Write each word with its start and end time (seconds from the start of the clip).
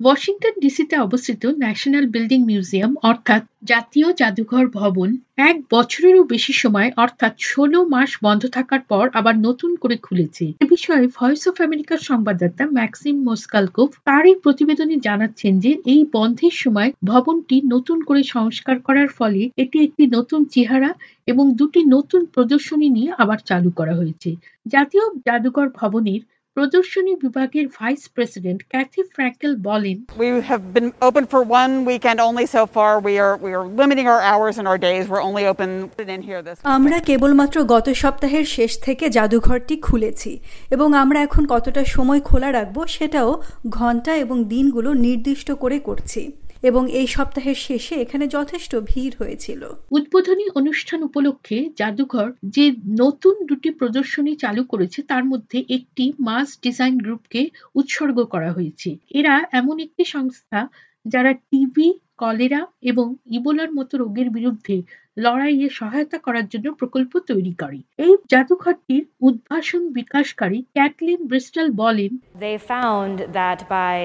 Washington 0.00 0.54
ডিসিতে 0.64 0.96
অবস্থিত 0.96 1.42
national 1.62 2.04
building 2.14 2.40
museum, 2.50 2.92
অর্থাৎ 3.02 3.42
জাতীয় 3.62 4.08
জাদুঘর 4.20 4.64
ভবন, 4.78 5.08
এক 5.48 5.56
বছরেরও 5.70 6.22
বেশি 6.24 6.52
সময়, 6.52 6.88
অর্থাৎ 6.96 7.34
ষোলো 7.40 7.78
মাস 7.84 8.10
বন্ধ 8.22 8.42
থাকার 8.46 8.82
পর 8.88 9.04
আবার 9.18 9.34
নতুন 9.38 9.70
করে 9.76 9.96
খুলেছে। 9.96 10.44
এ 10.62 10.64
বিষয়ে 10.74 11.04
ভয়েস 11.18 11.42
অফ 11.50 11.56
আমেরিকার 11.60 12.00
সংবাদদাতা 12.00 12.64
ম্যাক্সিম 12.76 13.16
মোস্কালকোভ 13.28 13.88
তারই 14.04 14.34
প্রতিবেদনে 14.44 14.96
জানাচ্ছেন 14.98 15.52
যে 15.60 15.72
এই 15.86 16.02
বন্ধের 16.12 16.54
সময় 16.62 16.90
ভবনটি 17.02 17.56
নতুন 17.74 17.98
করে 18.04 18.22
সংস্কার 18.36 18.76
করার 18.78 19.10
ফলে 19.18 19.42
এটি 19.56 19.76
একটি 19.80 20.04
নতুন 20.06 20.40
চেহারা 20.54 20.90
এবং 21.26 21.44
দুটি 21.54 21.80
নতুন 21.86 22.20
প্রদর্শনী 22.34 22.88
নিয়ে 22.88 23.10
আবার 23.18 23.38
চালু 23.44 23.70
করা 23.70 23.94
হয়েছে। 23.94 24.30
জাতীয় 24.66 25.04
জাদুঘর 25.26 25.68
ভবনের 25.80 26.20
প্রদর্শনী 26.56 27.12
বিভাগের 27.24 27.66
ভাইস 27.76 28.02
প্রেসিডেন্ট 28.14 28.60
ক্যাথি 28.72 29.02
ফ্র্যাঙ্কেল 29.12 29.52
বলেন 29.68 29.96
We 30.22 30.28
have 30.50 30.64
been 30.76 30.90
open 31.08 31.24
for 31.32 31.40
one 31.60 31.72
weekend 31.90 32.18
only 32.20 32.46
so 32.46 32.62
far. 32.66 32.92
We 33.00 33.14
are 33.24 33.34
we 33.36 33.50
are 33.56 33.66
limiting 33.80 34.06
our 34.08 34.22
hours 34.30 34.54
and 34.60 34.66
our 34.70 34.80
days. 34.88 35.02
We're 35.10 35.26
only 35.30 35.44
open 35.52 35.70
in 36.16 36.22
here 36.28 36.40
this. 36.46 36.56
আমরা 36.76 36.98
কেবলমাত্র 37.08 37.56
গত 37.74 37.86
সপ্তাহের 38.02 38.46
শেষ 38.56 38.72
থেকে 38.86 39.04
জাদুঘরটি 39.16 39.74
খুলেছি 39.86 40.32
এবং 40.74 40.88
আমরা 41.02 41.18
এখন 41.26 41.42
কতটা 41.54 41.82
সময় 41.96 42.20
খোলা 42.28 42.48
রাখব 42.52 42.76
সেটাও 42.96 43.30
ঘণ্টা 43.78 44.12
এবং 44.24 44.36
দিনগুলো 44.52 44.90
নির্দিষ্ট 45.06 45.48
করে 45.62 45.78
করছি 45.88 46.22
এবং 46.68 46.82
এই 47.00 47.06
সপ্তাহের 47.06 47.58
শেষে 47.66 47.94
এখানে 48.04 48.24
যথেষ্ট 48.36 48.72
ভিড় 48.90 49.14
হয়েছিল। 49.18 49.62
উদ্বোধনী 49.90 50.46
অনুষ্ঠান 50.60 51.00
উপলক্ষে 51.08 51.58
জাদুঘর 51.80 52.28
যে 52.56 52.64
নতুন 53.02 53.34
দুটি 53.48 53.70
প্রদর্শনী 53.70 54.32
চালু 54.36 54.62
করেছে 54.64 54.98
তার 55.02 55.24
মধ্যে 55.24 55.58
একটি 55.76 56.04
মাস 56.20 56.48
ডিজাইন 56.62 56.94
গ্রুপকে 56.98 57.40
উৎসর্গ 57.74 58.18
করা 58.34 58.50
হয়েছে। 58.52 58.90
এরা 59.10 59.34
এমন 59.52 59.76
একটি 59.86 60.02
সংস্থা 60.14 60.60
যারা 61.06 61.32
টিবি 61.50 61.88
কলেরা 62.22 62.62
এবং 62.90 63.06
ইবোলার 63.36 63.70
মতো 63.78 63.94
রোগের 64.02 64.28
বিরুদ্ধে 64.30 64.76
লড়াইয়ে 65.18 65.68
সহায়তা 65.78 66.18
করার 66.18 66.46
জন্য 66.48 66.66
প্রকল্প 66.80 67.12
তৈরি 67.30 67.54
করে। 67.62 67.78
এই 68.04 68.12
জাদুঘরটির 68.30 69.04
উদ্ভাসন 69.20 69.82
বিকাশকারী 69.98 70.58
ক্যাটলিন 70.74 71.20
ব্রিস্টাল 71.30 71.68
বলেন 71.82 72.12
They 72.44 72.56
found 72.72 73.16
that 73.38 73.58
by 73.68 73.96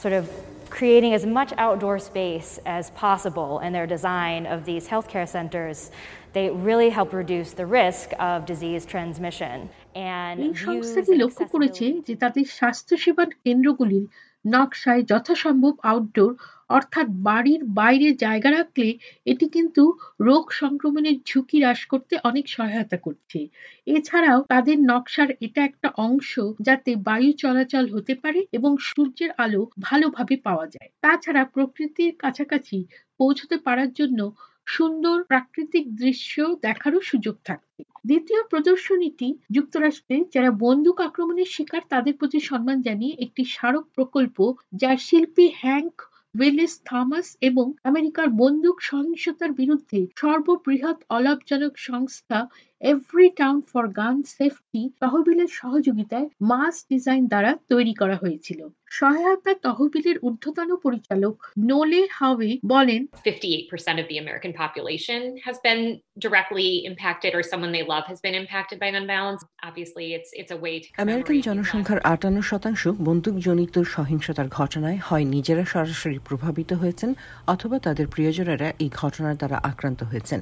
sort 0.00 0.14
of 0.20 0.26
creating 0.73 1.13
as 1.13 1.25
much 1.25 1.51
outdoor 1.57 1.97
space 1.99 2.59
as 2.65 2.89
possible 2.91 3.59
in 3.59 3.73
their 3.73 3.87
design 3.87 4.45
of 4.45 4.65
these 4.65 4.87
healthcare 4.87 5.27
centers, 5.27 5.91
they 6.33 6.49
really 6.49 6.89
help 6.89 7.13
reduce 7.13 7.53
the 7.53 7.65
risk 7.65 8.11
of 8.19 8.45
disease 8.45 8.85
transmission. 8.85 9.57
And 9.95 10.35
এই 10.39 10.49
use 10.49 10.61
সংস্থাটি 10.67 11.11
and 11.13 11.21
লক্ষ্য 11.23 11.45
করেছে 11.53 11.85
accessibility 11.85 12.05
যে 12.07 12.13
তাদের 12.23 12.45
স্বাস্থ্যসেবা 12.59 13.23
কেন্দ্রগুলির 13.45 14.05
নকশায় 14.44 15.02
যথাসম্ভব 15.02 15.74
আউটডোর 15.84 16.32
অর্থাৎ 16.70 17.06
বাড়ির 17.22 17.60
বাইরে 17.74 18.08
জায়গা 18.16 18.50
রাখলে 18.50 18.88
এটি 19.26 19.46
কিন্তু 19.48 19.82
রোগ 20.20 20.44
সংক্রমণের 20.52 21.16
ঝুঁকি 21.26 21.58
হ্রাস 21.60 21.80
করতে 21.84 22.14
অনেক 22.24 22.44
সহায়তা 22.48 22.98
করছে। 22.98 23.38
এছাড়াও 23.86 24.38
তাদের 24.48 24.76
নকশার 24.90 25.30
এটা 25.40 25.60
একটা 25.64 25.88
অংশ 25.98 26.32
যাতে 26.60 26.90
বায়ু 27.04 27.30
চলাচল 27.38 27.84
হতে 27.94 28.14
পারে 28.14 28.40
এবং 28.52 28.72
সূর্যের 28.88 29.30
আলো 29.38 29.60
ভালোভাবে 29.80 30.36
পাওয়া 30.46 30.66
যায়। 30.66 30.88
তাছাড়া 31.02 31.42
প্রকৃতির 31.54 32.12
কাছাকাছি 32.18 32.78
পৌঁছতে 33.20 33.56
পারার 33.66 33.90
জন্য 33.92 34.20
সুন্দর 34.66 35.16
প্রাকৃতিক 35.22 35.84
দৃশ্য 35.94 36.34
দেখারও 36.62 37.00
সুযোগ 37.00 37.36
থাকবে। 37.44 37.80
দ্বিতীয় 38.04 38.40
প্রদর্শনীটি 38.50 39.28
যুক্তরাষ্ট্রে 39.50 40.16
যারা 40.34 40.50
বন্দুক 40.60 40.96
আক্রমণের 41.00 41.48
শিকার 41.50 41.82
তাদের 41.88 42.14
প্রতি 42.16 42.38
সম্মান 42.40 42.78
জানিয়ে 42.82 43.14
একটি 43.16 43.42
স্মারক 43.44 43.84
প্রকল্প 43.94 44.36
যার 44.72 44.98
শিল্পী 44.98 45.46
হ্যাঙ্ক 45.62 45.94
উইলিস 46.34 46.74
থমাস 46.84 47.26
এবং 47.40 47.66
আমেরিকার 47.84 48.28
বন্দুক 48.36 48.76
সহিংসতার 48.80 49.52
বিরুদ্ধে 49.52 50.00
সর্ববৃহৎ 50.16 50.98
অলাভজনক 51.08 51.74
সংস্থা 51.78 52.38
every 52.84 53.28
town 53.40 53.56
for 53.70 53.84
Gun 54.00 54.16
Safety 54.36 54.82
তহবিলের 55.00 55.50
সহযোগিতায় 55.60 56.26
মাস 56.50 56.76
ডিজাইন 56.90 57.22
দ্বারা 57.32 57.50
তৈরি 57.68 57.94
করা 58.00 58.16
হয়েছিল 58.16 58.60
সহায়তা 58.98 59.52
তহবিলের 59.66 60.16
ঊর্ধ্বতন 60.18 60.70
পরিচালক 60.84 61.36
নোলে 61.70 62.02
হাওয়ে 62.10 62.50
বলেন 62.66 63.00
58% 63.26 63.96
of 64.02 64.06
the 64.10 64.18
American 64.24 64.52
population 64.62 65.20
has 65.46 65.56
been 65.66 65.82
directly 66.18 66.70
impacted 66.90 67.30
or 67.34 67.42
someone 67.42 67.72
they 67.72 67.84
love 67.84 68.04
has 68.06 68.20
been 68.20 68.36
impacted 68.42 68.76
by 68.78 68.88
gun 68.90 69.06
violence. 69.06 69.42
Obviously, 69.68 70.06
it's 70.16 70.30
it's 70.40 70.52
a 70.58 70.60
way 70.64 70.74
to 70.82 70.88
American 71.04 71.36
জনসংখ্যার 71.48 72.00
আটান্ন 72.12 72.38
শতাংশ 72.50 72.82
বন্দুকজনিত 73.08 73.76
সহিংসতার 73.94 74.48
ঘটনায় 74.58 74.98
হয় 75.08 75.24
নিজেরা 75.34 75.64
সরাসরি 75.64 76.18
প্রভাবিত 76.28 76.70
হয়েছেন 76.72 77.10
অথবা 77.54 77.76
তাদের 77.86 78.06
প্রিয়জনেরা 78.14 78.68
এই 78.84 78.90
ঘটনার 79.00 79.36
দ্বারা 79.40 79.56
আক্রান্ত 79.70 80.00
হয়েছেন 80.10 80.40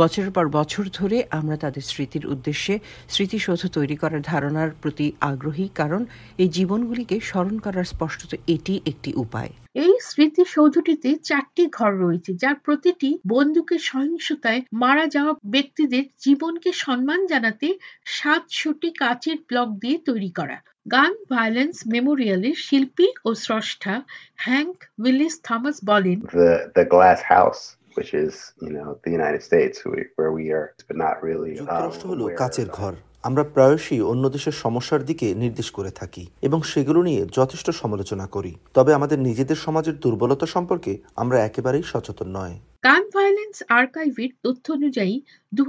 বছরের 0.00 0.32
পর 0.36 0.44
বছর 0.58 0.84
ধরে 0.98 1.18
আমরা 1.38 1.56
তাদের 1.64 1.77
স্মৃতির 1.80 2.26
উদ্দেশ্যে 2.26 2.78
স্মৃতিসৌধ 3.08 3.66
তৈরি 3.66 3.96
করার 3.96 4.22
ধারণার 4.22 4.70
প্রতি 4.82 5.12
আগ্রহী 5.20 5.68
কারণ 5.74 6.06
এই 6.38 6.48
জীবনগুলিকে 6.48 7.20
স্মরণ 7.20 7.58
করার 7.58 7.84
স্পষ্টত 7.84 8.34
এটি 8.46 8.80
একটি 8.86 9.14
উপায়। 9.14 9.52
এই 9.74 9.94
স্মৃতিসৌধটিতে 10.02 11.18
চারটি 11.18 11.66
ঘর 11.66 11.92
রয়েছে 11.98 12.34
যার 12.34 12.54
প্রতিটি 12.54 13.18
বন্দুকের 13.26 13.78
সহিংসতায় 13.78 14.62
মারা 14.72 15.06
যাওয়া 15.06 15.34
ব্যক্তিদের 15.44 16.04
জীবনকে 16.18 16.72
সম্মান 16.72 17.26
জানাতে 17.26 17.78
সাতশোটি 18.06 18.90
কাচের 18.90 19.36
ব্লক 19.48 19.68
দিয়ে 19.68 19.98
তৈরি 19.98 20.30
করা। 20.30 20.62
গান 20.90 21.12
ভায়োলেন্স 21.30 21.76
মেমোরিয়ালের 21.86 22.54
শিল্পী 22.54 23.08
ও 23.24 23.34
স্রষ্টা 23.34 24.02
হ্যাঙ্ক 24.36 24.76
উইলিস 24.98 25.40
থমাস 25.42 25.76
বলেন 25.84 26.18
the 26.32 26.70
the 26.74 26.84
glass 26.84 27.20
house. 27.22 27.77
Which 27.98 28.12
is 28.22 28.32
you 28.62 28.72
know 28.76 28.88
the 29.04 29.12
united 29.20 29.42
states 29.48 29.76
where 30.18 30.32
we 30.38 30.44
are 30.56 30.66
but 30.88 30.96
not 31.04 31.16
really 31.28 31.50
um, 31.50 31.58
যুক্তরাষ্ট্র 31.58 32.08
হলো 32.08 32.24
কাচের 32.36 32.68
ঘর। 32.68 32.92
আমরা 33.22 33.42
প্রায়শই 33.54 34.00
অন্য 34.00 34.24
দেশের 34.28 34.52
সমস্যার 34.52 35.04
দিকে 35.04 35.34
নির্দেশ 35.34 35.70
করে 35.70 35.90
থাকি 35.90 36.26
এবং 36.42 36.62
সেগুলো 36.62 37.02
নিয়ে 37.02 37.26
যথেষ্ট 37.32 37.70
সমালোচনা 37.70 38.26
করি। 38.26 38.52
তবে 38.74 38.94
আমাদের 38.94 39.18
নিজেদের 39.18 39.56
সমাজের 39.56 39.96
দুর্বলতা 40.00 40.46
সম্পর্কে 40.46 40.92
আমরা 41.16 41.44
একেবারেই 41.44 41.82
সচেতন 41.82 42.28
নয়। 42.36 42.56
গান 42.84 43.02
ভায়োলেন্স 43.14 43.56
আর্কাইভের 43.70 44.30
তথ্য 44.44 44.66
অনুযায়ী 44.72 45.14
দু 45.52 45.62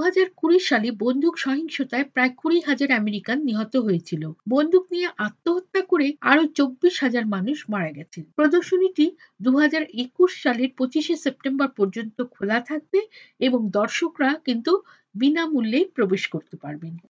সালে 0.59 0.89
বন্দুক 1.03 1.35
সহিংসতায় 1.37 2.05
প্রায় 2.13 2.31
কুড়ি 2.37 2.59
হাজার 2.59 2.89
আমেরিকান 2.91 3.37
নিহত 3.43 3.73
হয়েছিল। 3.77 4.23
বন্দুক 4.49 4.83
নিয়ে 4.91 5.07
আত্মহত্যা 5.17 5.81
করে 5.81 6.07
আরও 6.21 6.43
চব্বিশ 6.55 6.95
হাজার 7.03 7.25
মানুষ 7.25 7.57
মারা 7.69 7.91
গেছে 7.91 8.19
প্রদর্শনীটি 8.35 9.05
দু 9.41 9.51
হাজার 9.57 9.83
একুশ 10.03 10.31
সালের 10.43 10.69
পঁচিশে 10.77 11.15
সেপ্টেম্বর 11.15 11.69
পর্যন্ত 11.77 12.17
খোলা 12.31 12.59
থাকবে 12.61 12.99
এবং 13.39 13.61
দর্শকরা 13.69 14.31
কিন্তু 14.45 14.71
বিনামূল্যে 15.15 15.79
প্রবেশ 15.95 16.23
করতে 16.27 16.55
পারবেন। 16.57 16.93